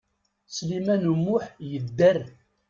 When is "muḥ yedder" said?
1.23-2.19